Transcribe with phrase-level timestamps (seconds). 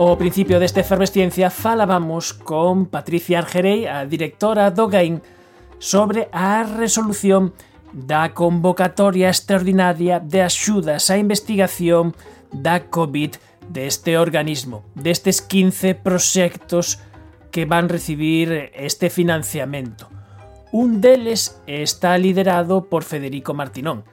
[0.00, 5.20] O principio desta efervesciencia falábamos con Patricia Argerei, a directora do GAIN,
[5.76, 7.52] sobre a resolución
[7.92, 12.16] da convocatoria extraordinaria de axudas á investigación
[12.48, 13.36] da COVID
[13.68, 17.04] deste organismo, destes 15 proxectos
[17.52, 20.08] que van recibir este financiamento.
[20.72, 24.08] Un deles está liderado por Federico Martinón.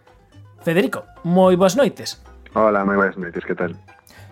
[0.68, 2.20] Federico, moi boas noites.
[2.52, 3.72] Hola, moi boas noites, que tal?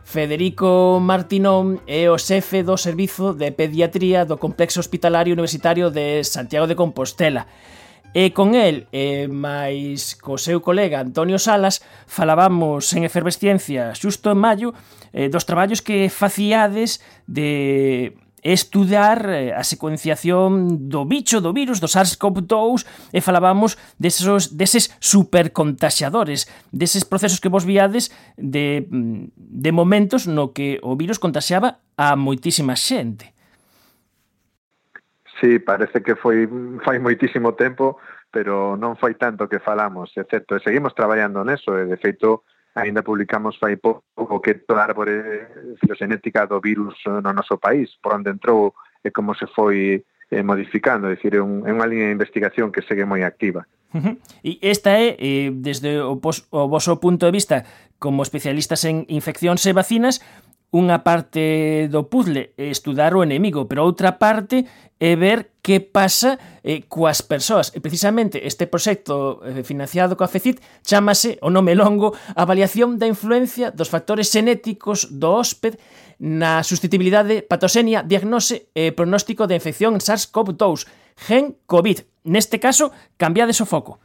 [0.06, 6.70] Federico Martinón é o xefe do Servizo de Pediatría do Complexo Hospitalario Universitario de Santiago
[6.70, 7.50] de Compostela.
[8.14, 14.40] E con el, e máis co seu colega Antonio Salas, falábamos en efervesciencia xusto en
[14.40, 14.70] maio
[15.12, 18.14] eh, dos traballos que facíades de
[18.46, 26.46] estudar eh, a secuenciación do bicho, do virus, do SARS-CoV-2 e falábamos deses, deses supercontaxadores,
[26.70, 32.14] deses procesos que vos viades de, mm, de momentos no que o virus contaxaba a
[32.14, 33.34] moitísima xente.
[35.42, 36.46] Sí, parece que foi
[36.86, 37.98] fai moitísimo tempo,
[38.30, 42.84] pero non foi tanto que falamos, excepto, e seguimos traballando neso, e de feito Ah.
[42.84, 45.48] Ainda publicamos fai pouco que toda a árbore
[45.80, 50.44] filoxenética do virus eh, no noso país, por onde entrou e como se foi eh,
[50.44, 53.64] modificando, é dicir, é, un, é unha liña de investigación que segue moi activa.
[53.96, 54.16] Uh -huh.
[54.44, 57.64] E esta é, eh, desde o, pos, o vosso punto de vista,
[57.96, 60.20] como especialistas en infeccións e vacinas,
[60.76, 64.68] unha parte do puzzle é estudar o enemigo, pero outra parte
[65.00, 67.72] é ver que pasa eh, coas persoas.
[67.72, 73.72] E precisamente este proxecto eh, financiado coa FECIT chamase, o nome longo, Avaliación da influencia
[73.72, 75.80] dos factores xenéticos do hósped
[76.20, 82.04] na susceptibilidade, patosenia, diagnose e pronóstico de infección SARS-CoV-2, gen COVID.
[82.28, 84.00] Neste caso, cambiades o foco.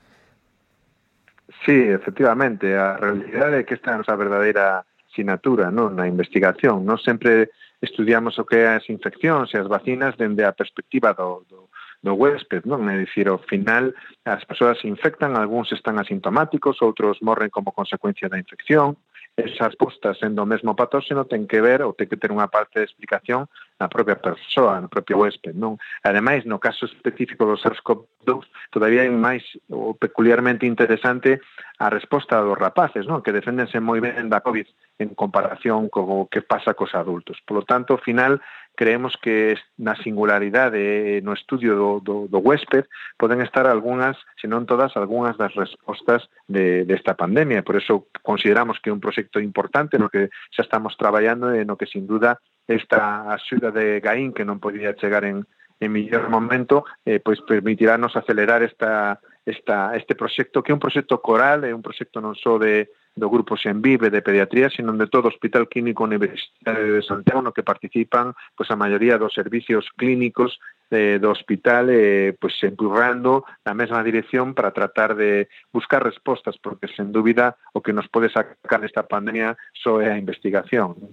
[1.66, 6.86] Sí, efectivamente, a realidade é que esta é a nosa verdadeira sinatura non na investigación.
[6.86, 7.50] Non sempre
[7.80, 11.68] estudiamos o que é as infeccións e as vacinas dende a perspectiva do, do,
[12.04, 12.86] do huésped, non?
[12.88, 13.92] É dicir, ao final
[14.24, 18.96] as persoas se infectan, algúns están asintomáticos, outros morren como consecuencia da infección,
[19.36, 22.80] esas postas sendo o mesmo patóxeno ten que ver ou ten que ter unha parte
[22.80, 23.48] de explicación
[23.80, 25.80] na propia persoa, no propio huésped, non?
[26.04, 29.42] Ademais, no caso específico do SARS-CoV-2, todavía é máis
[29.72, 31.40] ou peculiarmente interesante
[31.80, 33.24] a resposta dos rapaces, non?
[33.24, 34.68] Que deféndense moi ben da COVID
[35.00, 37.40] en comparación co que pasa cos adultos.
[37.48, 38.44] Por lo tanto, ao final,
[38.80, 42.88] creemos que na singularidade no estudio do, do, do huésped
[43.20, 47.60] poden estar algunhas, se non todas, algunhas das respostas de, desta pandemia.
[47.60, 51.76] Por eso consideramos que é un proxecto importante no que xa estamos traballando e no
[51.76, 55.44] que, sin duda, esta axuda de Gaín, que non podía chegar en,
[55.76, 60.80] en mellor momento, eh, pois permitirá nos acelerar esta, esta, este proxecto, que é un
[60.80, 62.88] proxecto coral, é un proxecto non só de,
[63.20, 67.52] do grupo Xenvive de Pediatría, sino de todo o Hospital Clínico Universitario de Santiago, no
[67.52, 70.56] que participan pois, a maioría dos servicios clínicos
[70.88, 76.88] eh, do hospital eh, pois, empurrando na mesma dirección para tratar de buscar respostas, porque,
[76.88, 80.96] sen dúbida, o que nos pode sacar desta pandemia só é a investigación.
[80.96, 81.12] Non?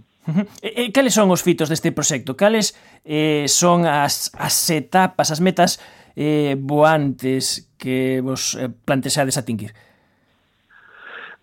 [0.60, 2.36] E, e cales son os fitos deste proxecto?
[2.36, 2.76] Cales
[3.08, 5.80] eh, son as, as etapas, as metas
[6.20, 9.72] eh, voantes que vos eh, plantexades atingir?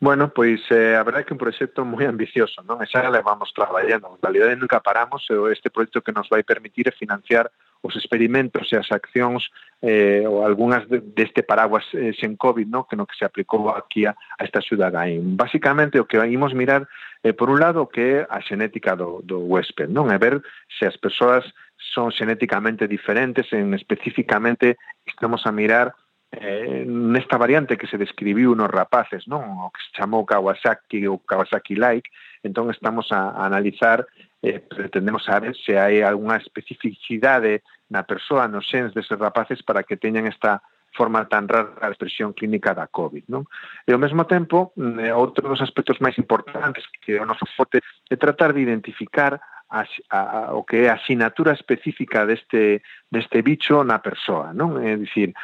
[0.04, 2.76] Bueno, pois eh, a verdade é que é un proxecto moi ambicioso, non?
[2.76, 6.84] E xa levamos traballando, en realidad nunca paramos, e este proxecto que nos vai permitir
[6.84, 7.48] é financiar
[7.80, 9.48] os experimentos e as accións
[9.80, 10.84] eh, ou algunhas
[11.16, 12.84] deste paraguas eh, sen COVID, no?
[12.84, 15.40] que no que se aplicou aquí a, a esta Gain.
[15.40, 16.84] Básicamente, o que vamos mirar,
[17.24, 20.12] eh, por un lado, que é a xenética do, do huésped, non?
[20.12, 21.48] É ver se as persoas
[21.80, 24.76] son xenéticamente diferentes, en especificamente
[25.08, 25.96] estamos a mirar
[26.40, 29.42] eh, nesta variante que se describiu nos rapaces, non?
[29.62, 32.10] O que se chamou Kawasaki ou Kawasaki Like,
[32.42, 34.06] entón estamos a, a analizar
[34.44, 39.96] eh, pretendemos saber se hai algunha especificidade na persoa, nos xens deses rapaces para que
[39.96, 40.60] teñan esta
[40.92, 43.24] forma tan rara a expresión clínica da COVID.
[43.32, 43.48] Non?
[43.88, 48.16] E ao mesmo tempo, eh, outro dos aspectos máis importantes que o noso forte é
[48.20, 49.40] tratar de identificar
[49.72, 49.82] a,
[50.12, 54.54] a, a, o que é a asinatura específica deste, deste bicho na persoa.
[54.54, 54.78] Non?
[54.78, 55.34] É dicir,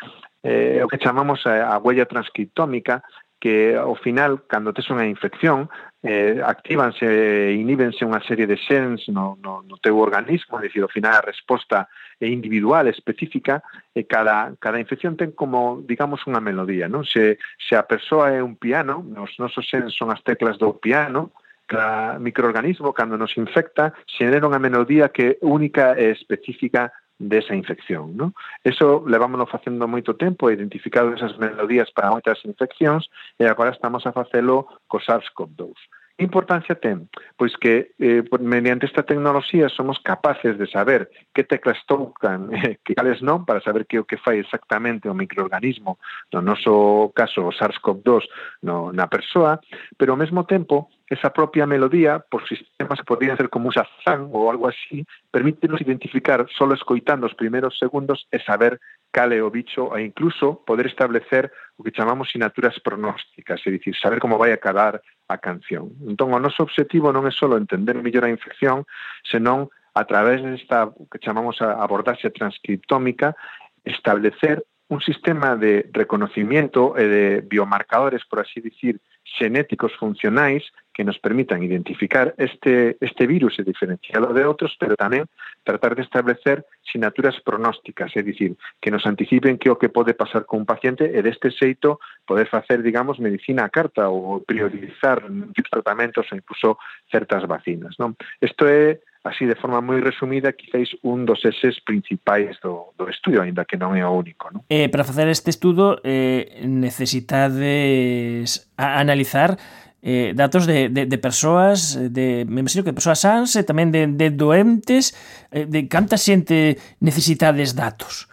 [0.43, 3.03] eh, o que chamamos a, a huella transcriptómica,
[3.41, 5.73] que ao final, cando tes unha infección,
[6.05, 10.85] eh, actívanse e inhíbense unha serie de xens no, no, no teu organismo, é dicir,
[10.85, 11.89] ao final a resposta
[12.21, 13.65] é individual, específica,
[13.97, 17.09] e cada, cada infección ten como, digamos, unha melodía, non?
[17.09, 21.33] Se, se a persoa é un piano, os nosos xens son as teclas do piano,
[21.65, 28.17] cada microorganismo, cando nos infecta, xenera unha melodía que é única e específica desa infección.
[28.17, 28.33] ¿no?
[28.65, 34.17] Eso levámonos facendo moito tempo, identificado esas melodías para moitas infeccións, e agora estamos a
[34.17, 35.77] facelo co SARS-CoV-2
[36.21, 37.09] importancia ten?
[37.37, 42.95] Pois que eh, mediante esta tecnoloxía somos capaces de saber que teclas tocan eh, que
[42.95, 45.97] cales non para saber que o que fai exactamente o microorganismo
[46.33, 48.29] no noso caso o SARS-CoV-2
[48.63, 49.59] no, na persoa,
[49.97, 54.31] pero ao mesmo tempo esa propia melodía, por sistemas que podrían ser como un shazam
[54.31, 58.79] o algo así, permítenos identificar, solo escoitando os primeiros segundos, e saber
[59.11, 64.23] cale o bicho e incluso poder establecer o que chamamos sinaturas pronósticas, é dicir, saber
[64.23, 65.91] como vai acabar a canción.
[66.07, 68.87] Entón, o noso obxectivo non é só entender mellor a infección,
[69.27, 69.67] senón
[69.99, 73.35] a través desta que chamamos a abordaxe transcriptómica,
[73.83, 78.99] establecer un sistema de reconocimiento e de biomarcadores, por así dicir,
[79.39, 80.67] xenéticos funcionais
[81.01, 85.25] que nos permitan identificar este, este virus e diferenciarlo de outros, pero tamén
[85.65, 88.53] tratar de establecer sinaturas pronósticas, é dicir,
[88.85, 92.53] que nos anticipen que o que pode pasar con un paciente e deste xeito poder
[92.53, 95.25] facer, digamos, medicina a carta ou priorizar
[95.73, 96.77] tratamentos ou incluso
[97.09, 97.97] certas vacinas.
[97.97, 98.13] Non?
[98.45, 103.41] Isto é así de forma moi resumida, quizáis un dos eses principais do, do estudo,
[103.41, 104.53] aínda que non é o único.
[104.53, 104.69] Non?
[104.69, 109.57] Eh, para facer este estudo eh, necesitades analizar
[110.03, 113.63] eh, datos de, de, de persoas eh, de, me imagino que de persoas sans e
[113.63, 115.13] tamén de, de doentes
[115.53, 118.31] eh, de canta xente necesitades datos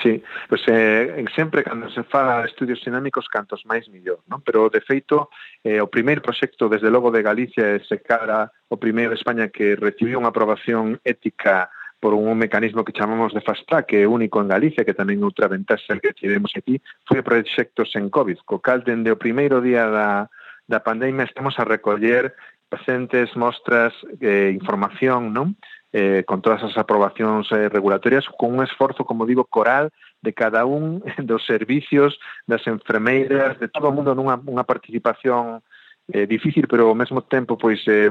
[0.00, 4.40] Sí, pois pues, eh, sempre cando se fala de estudios dinámicos cantos máis millor, non?
[4.40, 5.28] Pero de feito
[5.62, 9.52] eh, o primeiro proxecto desde logo de Galicia e se cara o primeiro de España
[9.52, 11.68] que recibiu unha aprobación ética
[12.02, 15.22] por un mecanismo que chamamos de fast track, que é único en Galicia, que tamén
[15.22, 19.86] outra ventaxa que tivemos aquí, foi proxectos en COVID, co cal dende o primeiro día
[19.86, 20.26] da,
[20.66, 22.34] da pandemia estamos a recoller
[22.66, 25.54] pacientes, mostras, eh, información, non?
[25.94, 29.94] Eh, con todas as aprobacións eh, regulatorias, con un esforzo, como digo, coral
[30.26, 32.18] de cada un dos servicios,
[32.50, 35.62] das enfermeiras, de todo o mundo nunha unha participación
[36.10, 38.10] eh, difícil, pero ao mesmo tempo pois eh,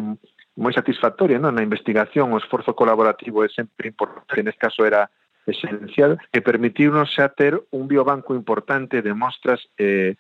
[0.61, 1.57] moi satisfactoria non?
[1.57, 5.09] na investigación, o esforzo colaborativo é sempre importante, neste caso era
[5.49, 10.13] esencial, e permitirnos xa ter un biobanco importante de mostras eh,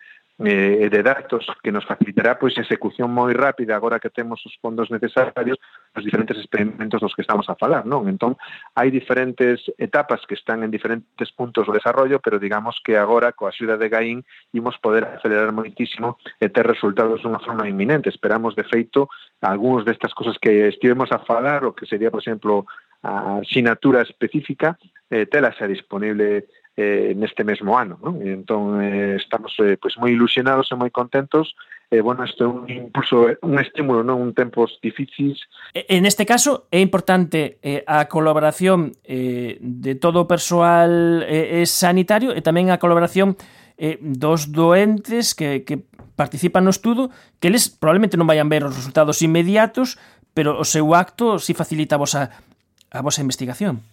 [0.45, 4.89] eh, de datos que nos facilitará pois execución moi rápida agora que temos os fondos
[4.89, 5.61] necesarios
[5.95, 8.07] os diferentes experimentos dos que estamos a falar, non?
[8.07, 8.39] Entón,
[8.73, 13.51] hai diferentes etapas que están en diferentes puntos do desarrollo, pero digamos que agora coa
[13.51, 14.23] axuda de Gaín
[14.55, 18.07] imos poder acelerar moitísimo e ter resultados dunha forma inminente.
[18.07, 19.11] Esperamos, de feito,
[19.43, 22.65] algúns destas cousas que estivemos a falar, o que sería, por exemplo,
[23.03, 24.77] a sinatura específica,
[25.09, 26.47] eh, tela xa disponible
[26.77, 27.99] eh, neste mesmo ano.
[27.99, 28.19] Non?
[28.23, 31.55] E entón, eh, estamos eh, pois moi ilusionados e moi contentos
[31.91, 35.43] eh, bueno, isto é un impulso, un estímulo, non un tempos difíciles.
[35.75, 41.67] En este caso é importante eh, a colaboración eh, de todo o persoal eh, eh,
[41.67, 43.35] sanitario e tamén a colaboración
[43.75, 45.83] eh, dos doentes que, que
[46.15, 47.11] participan no estudo,
[47.43, 49.99] que eles probablemente non vayan ver os resultados inmediatos,
[50.31, 52.31] pero o seu acto si facilita a vosa,
[52.87, 53.83] a vosa investigación.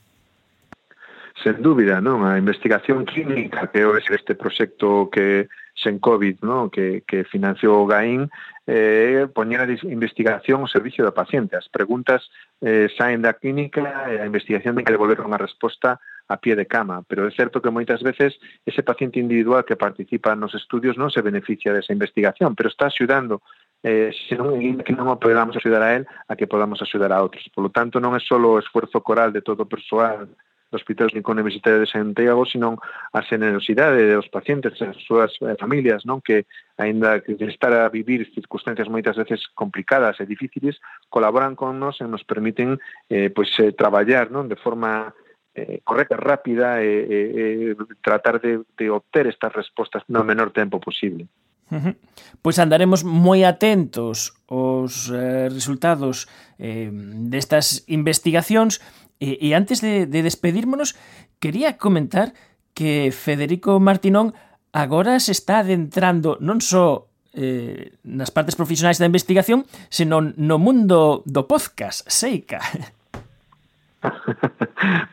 [1.43, 2.27] Sen dúbida, non?
[2.27, 5.47] A investigación clínica que é este proxecto que
[5.79, 6.67] sen COVID, non?
[6.67, 8.27] Que, que financiou o GAIN,
[8.67, 11.55] eh, poñer a investigación o servicio da paciente.
[11.55, 12.27] As preguntas
[12.59, 16.67] eh, saen da clínica e a investigación ten que devolver unha resposta a pie de
[16.67, 18.37] cama, pero é certo que moitas veces
[18.67, 23.41] ese paciente individual que participa nos estudios non se beneficia desa investigación, pero está axudando
[23.87, 27.23] eh, se non, que non o podamos axudar a él, a que podamos axudar a
[27.23, 27.47] outros.
[27.55, 30.27] Por lo tanto, non é só o esforzo coral de todo o persoal
[30.71, 32.77] do Hospital Clínico Universitario de Santiago, senón
[33.13, 36.45] a generosidade dos pacientes e as súas eh, familias, non que
[36.77, 40.77] aínda que estar a vivir circunstancias moitas veces complicadas e difíciles,
[41.09, 42.77] colaboran con nos e nos permiten
[43.09, 45.17] eh, pois, eh, traballar non de forma
[45.57, 50.79] eh, correcta, rápida e, eh, eh, tratar de, de obter estas respostas no menor tempo
[50.79, 51.27] posible.
[51.71, 51.95] Uh -huh.
[52.41, 56.89] Pois andaremos moi atentos aos eh, resultados eh,
[57.29, 58.81] destas investigacións
[59.21, 60.97] e, e antes de, de despedirmonos
[61.39, 62.33] quería comentar
[62.73, 64.33] que Federico Martinón
[64.73, 71.21] agora se está adentrando non só eh, nas partes profesionais da investigación senón no mundo
[71.27, 72.63] do podcast Seica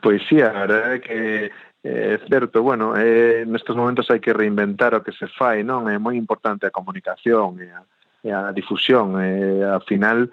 [0.01, 1.51] Pois sí, a verdade é que
[1.87, 5.85] É certo, bueno, eh, nestes momentos hai que reinventar o que se fai, non?
[5.85, 7.85] É moi importante a comunicación e a,
[8.25, 9.21] e a difusión.
[9.21, 10.25] Eh, ao final,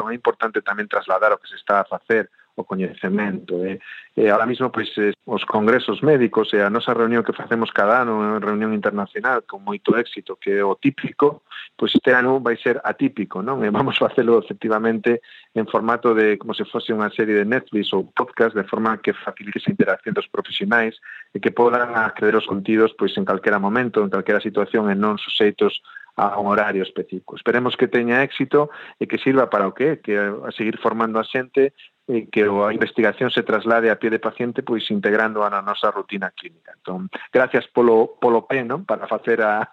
[0.00, 3.64] non é importante tamén trasladar o que se está a facer o coñecemento.
[3.64, 3.78] Eh.
[4.16, 7.74] E, e ahora mismo pois, eh, os congresos médicos e a nosa reunión que facemos
[7.74, 11.42] cada ano, unha reunión internacional con moito éxito, que é o típico,
[11.74, 13.66] pois este ano vai ser atípico, non?
[13.66, 15.18] E vamos facelo efectivamente
[15.54, 19.14] en formato de como se fose unha serie de Netflix ou podcast, de forma que
[19.14, 20.94] facilite esa interacción dos profesionais
[21.34, 25.18] e que podan acceder aos contidos pois en calquera momento, en calquera situación e non
[25.18, 25.82] suxeitos
[26.16, 27.34] a un horario específico.
[27.34, 28.70] Esperemos que teña éxito
[29.02, 29.98] e que sirva para o que?
[29.98, 34.20] Que a seguir formando a xente e que a investigación se traslade a pie de
[34.20, 36.76] paciente pois integrando a na nosa rutina clínica.
[36.76, 38.84] Entón, gracias polo, polo pé, non?
[38.84, 39.72] para facer a,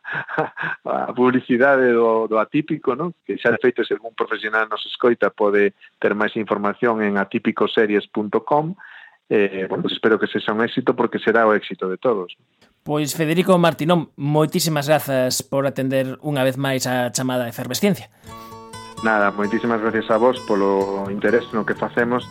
[0.87, 3.11] a publicidade do, do atípico, non?
[3.27, 8.79] que xa de feito se algún profesional nos escoita pode ter máis información en atípicoseries.com
[9.31, 12.35] eh, bueno, pues espero que sexa un éxito porque será o éxito de todos.
[12.83, 18.07] Pois Federico Martinón, moitísimas grazas por atender unha vez máis a chamada efervesciencia.
[19.03, 22.29] Nada, moitísimas gracias a vos polo interés no que facemos